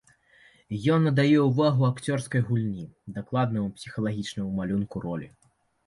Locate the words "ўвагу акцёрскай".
1.49-2.41